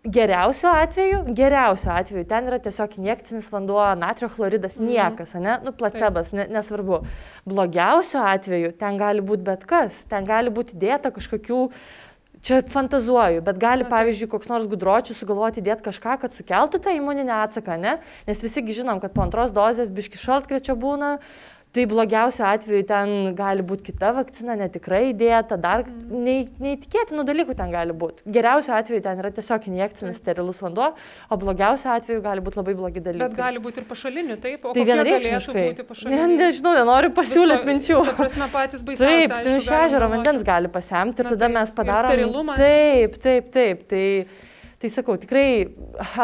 Geriausiu 0.07 0.69
atveju, 0.71 1.19
geriausiu 1.35 1.91
atveju 1.91 2.23
ten 2.29 2.47
yra 2.47 2.59
tiesiog 2.63 2.93
injekcinis 2.99 3.49
vanduo, 3.51 3.83
natrio 3.99 4.29
chloridas, 4.31 4.77
mhm. 4.77 4.87
niekas, 4.87 5.33
ne, 5.35 5.57
nu, 5.65 5.73
placebas, 5.75 6.31
ne, 6.35 6.45
nesvarbu. 6.53 7.01
Blogiausiu 7.47 8.21
atveju 8.23 8.71
ten 8.79 8.99
gali 8.99 9.23
būti 9.25 9.43
bet 9.49 9.65
kas, 9.67 10.05
ten 10.07 10.27
gali 10.27 10.53
būti 10.53 10.79
dėta 10.79 11.11
kažkokių, 11.15 11.59
čia 12.47 12.61
fantazuoju, 12.71 13.43
bet 13.43 13.59
gali, 13.59 13.83
okay. 13.83 13.91
pavyzdžiui, 13.97 14.31
koks 14.31 14.47
nors 14.51 14.69
gudročius 14.71 15.19
sugalvoti 15.19 15.65
dėti 15.65 15.89
kažką, 15.89 16.15
kad 16.23 16.37
sukeltų 16.37 16.79
tą 16.85 16.95
imuninę 16.95 17.33
atsaką, 17.41 17.75
ne, 17.81 17.97
nes 18.29 18.43
visigi 18.45 18.79
žinom, 18.79 19.01
kad 19.03 19.15
po 19.15 19.25
antros 19.25 19.51
dozės 19.55 19.91
biški 19.91 20.21
šaltkrečio 20.21 20.77
būna, 20.79 21.17
uh, 21.17 21.56
Tai 21.77 21.83
blogiausiu 21.85 22.41
atveju 22.47 22.85
ten 22.89 23.11
gali 23.37 23.61
būti 23.61 23.91
kita 23.91 24.09
vakcina, 24.15 24.55
netikrai 24.57 25.11
įdėta, 25.11 25.59
dar 25.61 25.83
mm. 25.83 26.23
nei, 26.25 26.47
neįtikėtinų 26.63 27.25
dalykų 27.27 27.53
ten 27.59 27.69
gali 27.69 27.93
būti. 27.93 28.23
Geriausiu 28.33 28.73
atveju 28.73 29.03
ten 29.05 29.21
yra 29.21 29.29
tiesiog 29.35 29.67
injekcinis 29.69 30.17
sterilus 30.17 30.63
vanduo, 30.63 30.87
o 31.29 31.37
blogiausiu 31.37 31.91
atveju 31.93 32.23
gali 32.25 32.41
būti 32.47 32.57
labai 32.57 32.73
blogi 32.79 33.03
dalykai. 33.05 33.27
Bet 33.29 33.37
gali 33.37 33.61
būti 33.61 33.83
ir 33.83 33.87
pašalinių, 33.91 34.39
taip? 34.41 34.65
O 34.65 34.73
tai 34.73 34.87
vienareikšmiškai. 34.89 35.67
Ne, 36.15 36.25
nežinau, 36.33 36.73
nenoriu 36.79 37.13
pasiūlyti 37.19 37.69
minčių. 37.69 38.01
Ta 38.09 38.17
prasme 38.23 38.49
patys 38.57 38.85
baisiausi. 38.87 39.29
Taip, 39.29 39.37
tai 39.45 39.55
iš 39.61 39.71
ežero 39.83 40.09
vandens 40.15 40.47
gali 40.49 40.73
pasemti 40.73 41.21
ir 41.21 41.29
Na, 41.29 41.35
tada 41.35 41.45
taip, 41.45 41.57
mes 41.59 41.75
padarome. 41.77 42.15
Sterilumas. 42.15 42.63
Taip, 42.63 43.21
taip, 43.21 43.53
taip. 43.53 43.85
Tai, 43.93 44.05
tai 44.81 44.91
sakau, 44.93 45.13
tikrai, 45.21 45.45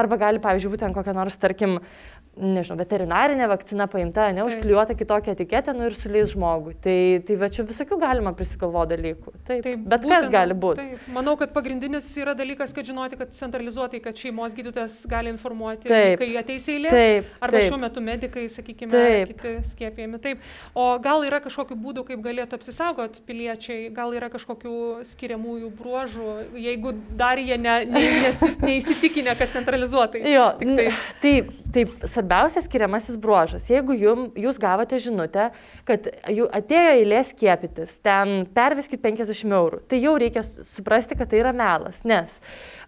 arba 0.01 0.17
gali, 0.25 0.41
pavyzdžiui, 0.41 0.73
būti 0.73 0.85
ten 0.85 0.97
kokia 0.97 1.13
nors, 1.17 1.37
tarkim, 1.41 1.77
uh, 1.77 2.11
nežinau, 2.33 2.77
veterinarinė 2.79 3.47
vakcina 3.51 3.85
paimta, 3.91 4.25
neužklijuota 4.33 4.95
kitokia 4.97 5.35
etiketė, 5.35 5.73
nu 5.77 5.85
ir 5.89 5.95
suleis 5.95 6.31
žmogui. 6.33 6.73
Tai, 6.81 6.95
tai 7.27 7.37
va 7.39 7.49
čia 7.53 7.65
visokių 7.67 7.97
galima 8.01 8.33
prisigalvo 8.37 8.85
dalykų. 8.89 9.33
Taip, 9.45 9.61
taip 9.65 9.83
bet 9.85 10.05
būtent, 10.05 10.25
kas 10.25 10.31
gali 10.33 10.57
būti. 10.57 10.81
Taip. 10.81 11.07
Manau, 11.13 11.35
kad 11.39 11.53
pagrindinis 11.53 12.07
yra 12.21 12.33
dalykas, 12.37 12.73
kad 12.73 12.89
žinoti, 12.89 13.19
kad 13.19 13.35
centralizuotai, 13.37 14.01
kad 14.03 14.17
šeimos 14.17 14.55
gydytojas 14.57 14.97
gali 15.09 15.29
informuoti, 15.33 15.91
taip, 15.91 16.17
kai 16.21 16.29
ateis 16.41 16.65
eilė. 16.73 16.93
Taip, 16.93 17.29
arba 17.37 17.59
taip. 17.59 17.67
šiuo 17.69 17.79
metu 17.83 18.03
medikai, 18.05 18.47
sakykime, 18.53 18.91
taip. 18.93 19.35
kiti 19.35 19.53
skiepėjami. 19.73 20.21
Taip. 20.23 20.49
O 20.73 20.87
gal 21.03 21.27
yra 21.27 21.41
kažkokių 21.43 21.77
būdų, 21.85 22.05
kaip 22.09 22.25
galėtų 22.25 22.57
apsisaugoti 22.57 23.21
piliečiai, 23.27 23.91
gal 23.93 24.15
yra 24.17 24.31
kažkokių 24.33 24.75
skiriamųjų 25.13 25.69
bruožų, 25.77 26.33
jeigu 26.65 26.95
dar 27.19 27.41
jie 27.41 27.59
ne, 27.61 27.77
ne, 27.85 28.03
nes, 28.25 28.41
neįsitikinę, 28.63 29.37
kad 29.37 29.53
centralizuotai. 29.53 30.25
Jo, 30.33 30.49
taip, 30.57 31.05
taip, 31.21 31.53
taip 31.75 31.93
svarbiausias 32.23 32.65
skiriamasis 32.65 33.17
bruožas. 33.17 33.67
Jeigu 33.69 33.93
jum, 33.93 34.31
jūs 34.35 34.59
gavote 34.59 34.97
žinutę, 34.99 35.51
kad 35.85 36.07
atėjo 36.23 36.93
eilė 36.95 37.23
skiepytis, 37.27 37.99
ten 38.03 38.45
perveskit 38.55 39.01
50 39.03 39.51
eurų, 39.51 39.81
tai 39.87 39.99
jau 39.99 40.15
reikia 40.17 40.43
suprasti, 40.43 41.17
kad 41.19 41.29
tai 41.29 41.41
yra 41.41 41.51
melas, 41.53 42.03
nes 42.07 42.39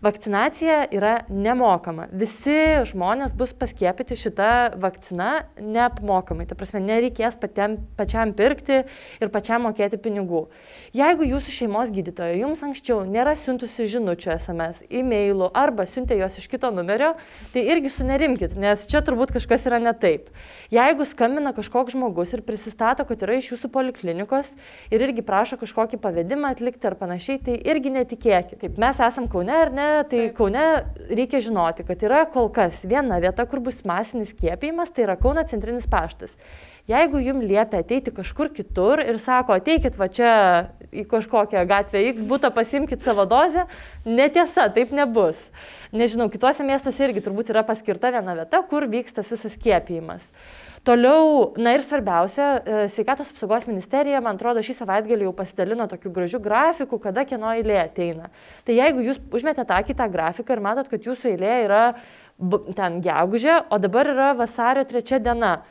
vakcinacija 0.06 0.86
yra 0.94 1.26
nemokama. 1.30 2.08
Visi 2.14 2.86
žmonės 2.88 3.34
bus 3.36 3.52
paskiepyti 3.58 4.16
šitą 4.20 4.78
vakciną 4.80 5.46
neapmokamai. 5.60 6.46
Ta 6.48 6.56
prasme, 6.56 6.80
nereikės 6.84 7.38
patiem, 7.42 7.80
pačiam 7.98 8.32
pirkti 8.36 8.84
ir 9.20 9.34
pačiam 9.34 9.66
mokėti 9.66 10.00
pinigų. 10.02 10.46
Jeigu 10.96 11.28
jūsų 11.28 11.56
šeimos 11.56 11.92
gydytoja 11.96 12.38
jums 12.40 12.64
anksčiau 12.66 13.02
nėra 13.10 13.36
siuntusi 13.40 13.88
žinučių 13.90 14.36
SMS, 14.38 14.84
e-mailų 14.90 15.50
arba 15.58 15.88
siuntė 15.90 16.20
juos 16.20 16.38
iš 16.40 16.48
kito 16.52 16.72
numerio, 16.76 17.16
tai 17.54 17.66
irgi 17.74 17.92
sunerimkit, 17.92 18.56
nes 18.60 18.86
čia 18.90 19.02
turbūt 19.06 19.25
galbūt 19.26 19.34
kažkas 19.34 19.66
yra 19.66 19.80
ne 19.80 19.94
taip. 19.94 20.30
Jeigu 20.72 21.06
skambina 21.06 21.54
kažkoks 21.54 21.94
žmogus 21.94 22.34
ir 22.34 22.44
prisistato, 22.46 23.06
kad 23.06 23.22
yra 23.22 23.38
iš 23.40 23.54
jūsų 23.54 23.70
poliklinikos 23.72 24.54
ir 24.92 25.02
irgi 25.02 25.24
prašo 25.26 25.58
kažkokį 25.58 26.00
pavedimą 26.02 26.54
atlikti 26.54 26.88
ar 26.88 26.96
panašiai, 26.96 27.40
tai 27.42 27.58
irgi 27.58 27.92
netikėkit. 27.92 28.60
Taip, 28.62 28.78
mes 28.78 29.00
esam 29.00 29.28
Kaune 29.28 29.54
ar 29.54 29.72
ne, 29.72 29.90
tai 30.06 30.28
taip. 30.30 30.36
Kaune 30.38 30.86
reikia 31.10 31.42
žinoti, 31.42 31.86
kad 31.88 32.02
yra 32.06 32.26
kol 32.30 32.50
kas 32.50 32.84
viena 32.86 33.20
vieta, 33.20 33.46
kur 33.46 33.60
bus 33.60 33.84
masinis 33.86 34.34
skiepijimas, 34.34 34.94
tai 34.94 35.08
yra 35.08 35.18
Kauno 35.18 35.44
centrinis 35.48 35.88
paštas. 35.90 36.38
Jeigu 36.86 37.18
jums 37.18 37.48
liepia 37.50 37.80
ateiti 37.82 38.12
kažkur 38.14 38.52
kitur 38.54 39.02
ir 39.02 39.18
sako, 39.18 39.56
ateikit 39.58 39.96
va 39.98 40.06
čia 40.06 40.34
į 40.94 41.08
kažkokią 41.10 41.64
gatvę 41.66 42.04
X 42.12 42.22
būtą, 42.30 42.52
pasimkit 42.54 43.02
savo 43.02 43.26
dozę, 43.26 43.64
netiesa, 44.06 44.68
taip 44.70 44.94
nebus. 44.94 45.40
Nežinau, 45.96 46.28
kitose 46.30 46.62
miestuose 46.68 47.08
irgi 47.08 47.24
turbūt 47.26 47.50
yra 47.50 47.64
paskirta 47.66 48.12
viena 48.14 48.36
vieta, 48.38 48.62
kur 48.70 48.86
vyks 49.16 49.32
tas 49.32 49.32
visas 49.32 49.56
skiepijimas. 49.56 50.32
Toliau, 50.86 51.54
na 51.58 51.74
ir 51.74 51.82
svarbiausia, 51.82 52.62
e, 52.64 52.90
sveikatos 52.90 53.32
apsaugos 53.32 53.66
ministerija, 53.66 54.22
man 54.22 54.36
atrodo, 54.36 54.62
šį 54.62 54.76
savaitgalį 54.78 55.26
jau 55.26 55.34
pasidalino 55.34 55.88
tokiu 55.88 56.12
gražiu 56.12 56.40
grafiku, 56.40 57.00
kada 57.00 57.26
kieno 57.26 57.50
eilė 57.56 57.80
ateina. 57.82 58.30
Tai 58.66 58.76
jeigu 58.76 59.02
jūs 59.02 59.20
užmetėte 59.32 59.74
akį 59.74 59.96
tą 59.96 60.08
grafiką 60.12 60.54
ir 60.54 60.62
matot, 60.62 60.88
kad 60.88 61.02
jūsų 61.02 61.32
eilė 61.34 61.64
yra 61.66 61.96
ten 62.76 63.02
gegužė, 63.02 63.66
o 63.72 63.80
dabar 63.80 64.06
yra 64.06 64.34
vasario 64.36 64.84
trečia 64.86 65.20
diena, 65.20 65.64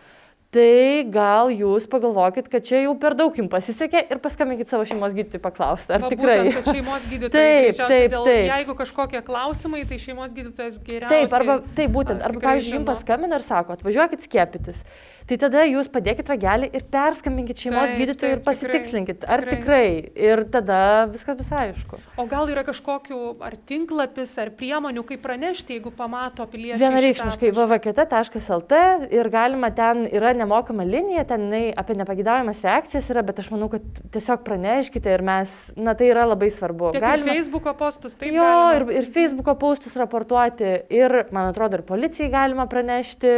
tai 0.55 1.05
gal 1.11 1.51
jūs 1.51 1.89
pagalvokit, 1.91 2.49
kad 2.53 2.65
čia 2.67 2.85
jau 2.85 2.95
per 3.01 3.17
daug 3.19 3.35
jums 3.35 3.51
pasisekė 3.53 4.05
ir 4.13 4.21
paskambinkit 4.23 4.71
savo 4.71 4.87
šeimos 4.89 5.15
gydytojui 5.17 5.43
paklausti, 5.43 5.95
ar 5.97 6.05
Va, 6.05 6.11
tikrai. 6.13 6.37
Būtent, 6.47 6.71
šeimos 6.71 7.09
gydytojas. 7.13 7.35
Taip, 7.35 7.81
taip, 7.81 8.15
dėl, 8.15 8.29
taip. 8.29 8.45
Jeigu 8.53 8.77
kažkokie 8.79 9.25
klausimai, 9.27 9.83
tai 9.91 9.99
šeimos 10.03 10.37
gydytojas 10.37 10.79
geriausiai. 10.87 11.27
Taip, 11.27 11.35
arba 11.41 11.59
taip 11.75 11.97
būtent, 11.97 12.23
a, 12.23 12.31
arba 12.31 12.41
tikrai 12.41 12.55
pavyzdžiui, 12.55 12.79
jums 12.79 12.91
paskambina 12.93 13.41
ir 13.41 13.47
sako, 13.47 13.79
atvažiuokit 13.79 14.29
skiepytis. 14.29 14.85
Tai 15.25 15.39
tada 15.41 15.63
jūs 15.65 15.89
padėkit 15.89 16.29
ragelį 16.29 16.69
ir 16.77 16.83
perskambinkit 16.93 17.63
šeimos 17.63 17.89
Taip, 17.89 17.97
gydytojui 17.97 18.35
ir 18.35 18.41
taip, 18.41 18.43
tikrai, 18.45 18.49
pasitikslinkit, 18.51 19.23
ar 19.25 19.41
tikrai. 19.47 19.55
tikrai. 19.57 20.27
Ir 20.27 20.43
tada 20.53 20.81
viskas 21.09 21.39
bus 21.39 21.53
aišku. 21.57 22.01
O 22.21 22.27
gal 22.29 22.51
yra 22.53 22.61
kažkokių 22.67 23.21
ar 23.41 23.57
tinklapis, 23.57 24.35
ar 24.43 24.53
priemonių, 24.53 25.01
kaip 25.09 25.23
pranešti, 25.25 25.79
jeigu 25.79 25.95
pamato 25.97 26.45
piliečiai. 26.53 26.83
Vienareikšmiškai 26.83 27.55
vvkt.lt 27.57 28.83
ir 29.17 29.31
galima 29.33 29.73
ten 29.73 30.05
yra 30.13 30.35
nemokama 30.45 30.87
linija, 30.87 31.25
ten 31.29 31.49
apie 31.77 31.97
nepagidaujamas 31.99 32.63
reakcijas 32.65 33.11
yra, 33.13 33.25
bet 33.27 33.41
aš 33.43 33.51
manau, 33.55 33.69
kad 33.73 33.85
tiesiog 34.15 34.45
praneškite 34.47 35.13
ir 35.15 35.25
mes, 35.27 35.55
na 35.77 35.97
tai 35.99 36.11
yra 36.13 36.27
labai 36.29 36.51
svarbu. 36.55 36.93
Tiek 36.95 37.05
galima... 37.05 37.33
ir 37.33 37.41
Facebook'o 37.41 37.75
postus, 37.79 38.17
taip. 38.17 38.31
Jo, 38.35 38.45
galima. 38.45 38.93
ir, 38.95 39.03
ir 39.03 39.11
Facebook'o 39.15 39.57
postus 39.61 39.97
raportuoti, 39.99 40.73
ir, 40.95 41.17
man 41.35 41.51
atrodo, 41.51 41.81
ir 41.81 41.87
policijai 41.89 42.31
galima 42.33 42.69
pranešti, 42.71 43.35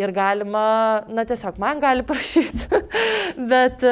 ir 0.00 0.14
galima, 0.16 0.66
na 1.10 1.26
tiesiog 1.28 1.60
man 1.62 1.82
gali 1.82 2.06
prašyti. 2.06 2.82
Bet 3.52 3.84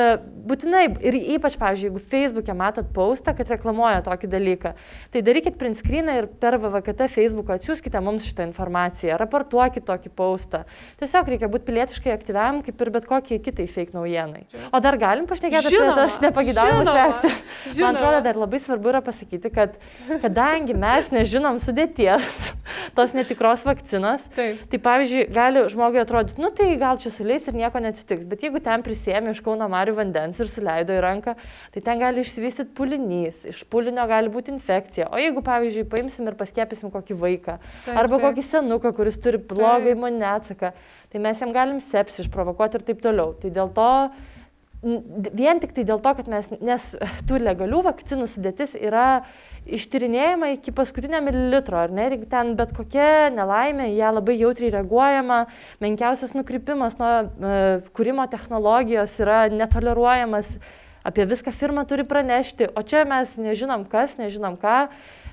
būtinai, 0.49 0.85
ir 1.05 1.17
ypač, 1.37 1.57
pavyzdžiui, 1.61 1.89
jeigu 1.91 2.03
Facebook'e 2.13 2.57
matot 2.57 2.89
postą, 2.95 3.35
kad 3.37 3.51
reklamuoja 3.53 4.03
tokį 4.07 4.31
dalyką, 4.33 4.73
tai 5.15 5.23
darykit 5.27 5.59
print 5.61 5.79
screeną 5.81 6.17
ir 6.23 6.29
per 6.41 6.59
VVKT 6.61 7.09
Facebook'ą 7.15 7.59
atsiųskite 7.59 8.03
mums 8.05 8.29
šitą 8.29 8.47
informaciją, 8.49 9.19
raportuokit 9.21 9.87
tokį 9.89 10.13
postą. 10.19 10.65
Tiesiog 11.03 11.31
reikia 11.35 11.51
būti 11.53 11.69
pilietiškai 11.69 12.15
aktyviam, 12.15 12.63
kaip 12.67 12.85
ir 12.85 12.93
bet 12.95 13.09
kokiai 13.09 13.43
kitai 13.45 13.69
fake 13.71 13.97
naujienai. 13.97 14.47
O 14.73 14.83
dar 14.85 14.99
galim 15.01 15.29
pašnekėti 15.31 15.73
apie 15.73 15.95
tas 16.01 16.21
nepagidaujamas 16.25 16.93
reakcijas. 16.95 17.43
Man 17.79 17.99
atrodo, 17.99 18.23
dar 18.25 18.41
labai 18.41 18.63
svarbu 18.65 18.93
yra 18.95 19.03
pasakyti, 19.05 19.53
kad 19.55 19.77
kadangi 20.25 20.77
mes 20.79 21.13
nežinom 21.15 21.61
sudėties 21.63 22.48
tos 22.99 23.15
netikros 23.15 23.63
vakcinos, 23.67 24.27
Taip. 24.35 24.65
tai 24.73 24.81
pavyzdžiui, 24.83 25.29
gali 25.35 25.63
žmogui 25.71 26.01
atrodyti, 26.03 26.41
nu 26.43 26.51
tai 26.55 26.73
gal 26.81 26.99
čia 26.99 27.13
suleis 27.15 27.47
ir 27.47 27.55
nieko 27.59 27.79
neatsitiks, 27.83 28.27
bet 28.29 28.43
jeigu 28.43 28.59
ten 28.65 28.83
prisėmė 28.87 29.37
iš 29.37 29.43
Kauno 29.47 29.69
Marių 29.71 29.95
vandens 30.01 30.41
ir 30.43 30.51
suleido 30.51 30.97
į 30.97 31.03
ranką, 31.05 31.37
tai 31.75 31.83
ten 31.87 32.03
gali 32.03 32.25
išsivystyti 32.27 32.75
pulinys, 32.79 33.45
iš 33.53 33.63
pulinio 33.71 34.07
gali 34.11 34.33
būti 34.35 34.51
infekcija. 34.57 35.11
O 35.15 35.21
jeigu, 35.23 35.45
pavyzdžiui, 35.47 35.87
paimsim 35.93 36.27
ir 36.27 36.39
paskėpysim 36.41 36.91
kokį 36.95 37.19
vaiką, 37.23 37.59
Taip, 37.87 37.93
arba 37.95 38.19
taip. 38.19 38.27
kokį 38.27 38.47
senuką, 38.51 38.95
kuris 38.99 39.21
turi 39.23 39.39
blogą 39.39 39.95
imuninę 39.95 40.33
atsaką, 40.35 40.73
tai 41.13 41.23
mes 41.23 41.45
jam 41.45 41.55
galim 41.55 41.79
sepsį 41.85 42.27
išprovokuoti 42.27 42.81
ir 42.81 42.89
taip 42.91 43.05
toliau. 43.05 43.37
Tai 43.39 43.55
dėl 43.55 43.71
to 43.79 43.91
Vien 44.79 45.59
tik 45.59 45.73
tai 45.75 45.83
dėl 45.83 45.99
to, 45.99 46.13
kad 46.15 46.29
mes, 46.31 46.47
nes 46.63 46.85
tų 47.29 47.41
legalių 47.43 47.83
vakcinų 47.89 48.29
sudėtis 48.31 48.77
yra 48.79 49.25
ištyrinėjama 49.67 50.53
iki 50.55 50.73
paskutinio 50.73 51.19
mililitro, 51.27 51.81
ar 51.83 51.93
ne, 51.93 52.07
ir 52.09 52.27
ten 52.31 52.55
bet 52.59 52.71
kokia 52.77 53.29
nelaimė, 53.35 53.91
ją 53.99 54.13
labai 54.15 54.39
jautriai 54.39 54.71
reaguojama, 54.77 55.41
menkiausias 55.83 56.33
nukrypimas 56.37 56.95
nuo 57.01 57.11
e, 57.27 57.57
kūrimo 57.97 58.25
technologijos 58.31 59.19
yra 59.21 59.49
netoleruojamas, 59.53 60.55
apie 61.09 61.27
viską 61.27 61.53
firma 61.53 61.85
turi 61.89 62.07
pranešti, 62.07 62.71
o 62.79 62.87
čia 62.87 63.03
mes 63.09 63.35
nežinom 63.41 63.85
kas, 63.91 64.15
nežinom 64.21 64.57
ką. 64.63 64.85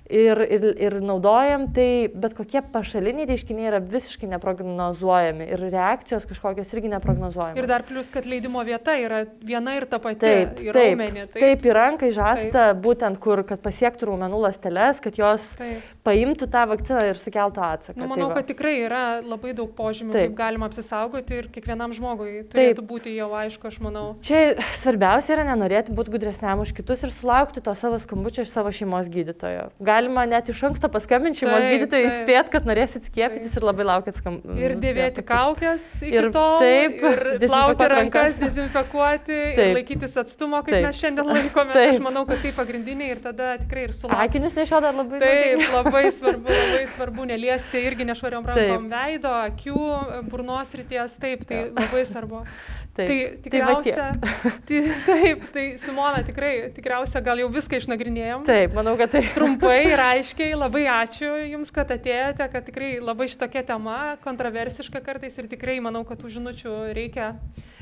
Ir, 0.05 0.37
ir, 0.37 0.65
ir 0.85 0.95
naudojam, 1.01 1.63
tai 1.73 2.05
bet 2.13 2.35
kokie 2.37 2.61
pašaliniai 2.69 3.25
reiškiniai 3.25 3.71
yra 3.71 3.79
visiškai 3.81 4.29
neprognozuojami 4.35 5.47
ir 5.49 5.63
reakcijos 5.73 6.27
kažkokios 6.29 6.75
irgi 6.75 6.91
neprognozuojamos. 6.93 7.57
Ir 7.57 7.65
dar 7.71 7.81
plus, 7.87 8.11
kad 8.13 8.27
leidimo 8.29 8.61
vieta 8.67 8.93
yra 9.01 9.23
viena 9.41 9.73
ir 9.79 9.87
ta 9.89 9.97
pati. 10.03 10.21
Taip, 10.21 10.61
į 10.61 10.69
taip, 10.69 10.77
raumenį, 10.77 11.25
taip, 11.31 11.41
taip, 11.41 11.65
į 11.65 11.75
ranką 11.79 12.11
įžasta, 12.13 12.67
būtent 12.85 13.17
kur, 13.23 13.41
kad 13.49 13.65
pasiektų 13.65 14.11
raumenų 14.11 14.45
ląsteles, 14.45 15.01
kad 15.01 15.17
jos 15.17 15.55
Taip. 15.57 15.94
Paimtų 16.05 16.47
tą 16.53 16.63
vakciną 16.69 17.01
ir 17.09 17.17
sukeltų 17.19 17.61
atsaką. 17.65 17.97
Nu, 17.97 18.05
Tai 18.05 18.09
manau, 18.13 18.27
va. 18.29 18.35
kad 18.39 18.47
tikrai 18.51 18.75
yra 18.85 19.01
labai 19.25 19.53
daug 19.57 19.71
požymių, 19.77 20.13
Taip. 20.13 20.27
kaip 20.29 20.35
galima 20.37 20.69
apsisaugoti 20.69 21.39
ir 21.39 21.47
kiekvienam 21.53 21.93
žmogui 21.97 22.43
Taip. 22.45 22.51
turėtų 22.53 22.85
būti 22.85 23.15
jau 23.15 23.31
aišku, 23.33 23.67
aš 23.71 23.79
manau. 23.81 24.05
Čia 24.25 24.55
svarbiausia 24.77 25.33
yra 25.35 25.45
nenorėti 25.49 25.93
būti 25.97 26.13
gudresniam 26.13 26.61
už 26.61 26.73
kitus 26.77 27.01
ir 27.03 27.13
sulaukti 27.15 27.63
to 27.65 27.73
savo 27.75 27.97
skambučio 28.01 28.45
iš 28.45 28.53
savo 28.53 28.69
šeimos 28.75 29.09
gydytojo. 29.09 29.69
Galima 29.81 30.25
net 30.29 30.49
iš 30.53 30.61
anksto 30.69 30.89
paskambinti 30.93 31.41
šeimos 31.43 31.59
Taip, 31.65 31.71
gydytojui, 31.73 32.09
taip. 32.09 32.21
įspėti, 32.21 32.53
kad 32.55 32.69
norėsit 32.69 33.09
skiepytis 33.09 33.57
ir 33.57 33.65
labai 33.65 33.87
laukit 33.89 34.19
skambučio. 34.21 34.59
Ir 34.61 34.75
dėvėti 34.81 35.25
kaukės 35.25 35.89
iki 36.05 36.13
Ir 36.21 36.29
tol, 36.35 36.59
taip, 36.61 37.01
ir 37.01 37.25
plauti 37.49 37.89
rankas, 37.91 38.37
dezinfekuoti, 38.41 39.33
ir 39.51 39.57
Taip. 39.57 39.73
laikytis 39.79 40.15
atstumo, 40.21 40.61
kaip 40.65 40.75
Taip. 40.77 40.85
mes 40.87 40.99
šiandien 41.01 41.29
laikomės. 41.33 41.73
Taip. 41.75 41.93
Aš 41.95 42.01
manau, 42.05 42.25
kad 42.29 42.41
tai 42.45 42.51
pagrindiniai 42.55 43.11
ir 43.15 43.21
tada 43.23 43.55
tikrai 43.61 43.87
ir 43.89 43.93
sulauksime. 43.95 44.25
Akinius 44.29 44.55
nešiodar 44.57 44.95
labai 44.95 45.19
Taip, 45.21 45.65
naudinga. 45.65 45.71
Labai 45.95 46.11
svarbu, 46.11 46.51
labai 46.51 46.87
svarbu 46.93 47.27
neliesti 47.31 47.83
irgi 47.87 48.07
nešvariom 48.11 48.45
Taip. 48.45 48.57
rankom 48.59 48.89
veido, 48.91 49.31
akių, 49.49 49.83
burnos 50.29 50.73
ryties, 50.75 51.15
taip, 51.21 51.45
tai 51.47 51.67
labai 51.71 52.03
svarbu. 52.07 52.43
Taip. 52.95 53.09
Tai 53.09 53.15
Tai 53.15 53.39
tikriausia, 53.43 54.03
tai, 54.67 54.77
taip, 55.03 55.41
tai 55.51 55.63
Simona 55.83 56.21
tikrai, 56.23 56.69
tikriausia 56.71 57.19
gal 57.25 57.41
jau 57.41 57.49
viską 57.51 57.81
išnagrinėjom. 57.81 58.45
Taip, 58.47 58.71
manau, 58.77 58.93
kad 58.95 59.11
tai. 59.11 59.25
Trumpai 59.35 59.81
ir 59.89 59.99
aiškiai, 59.99 60.53
labai 60.55 60.85
ačiū 60.93 61.33
Jums, 61.51 61.73
kad 61.75 61.91
atėjote, 61.91 62.47
kad 62.53 62.69
tikrai 62.69 62.93
labai 63.03 63.27
šitokia 63.27 63.65
tema, 63.67 63.99
kontroversiška 64.23 65.03
kartais 65.03 65.35
ir 65.35 65.51
tikrai 65.51 65.81
manau, 65.83 66.05
kad 66.07 66.23
tų 66.23 66.37
žinučių 66.37 66.77
reikia, 66.95 67.33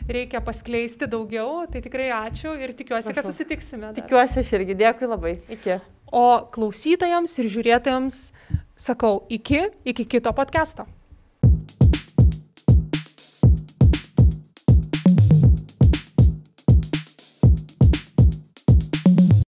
reikia 0.10 0.42
paskleisti 0.42 1.06
daugiau. 1.06 1.68
Tai 1.70 1.86
tikrai 1.86 2.10
ačiū 2.24 2.58
ir 2.58 2.74
tikiuosi, 2.74 3.14
kad 3.14 3.22
Prašau. 3.22 3.38
susitiksime. 3.38 3.92
dar. 3.92 4.00
Tikiuosi 4.02 4.42
aš 4.42 4.56
irgi. 4.58 4.82
Dėkui 4.82 5.14
labai. 5.14 5.38
Iki. 5.60 5.78
O 6.14 6.46
klausytojams 6.54 7.32
ir 7.42 7.48
žiūrėtojams 7.50 8.18
sakau 8.78 9.24
iki, 9.34 9.66
iki 9.82 10.06
kito 10.06 10.30
podcast'o. 10.38 10.86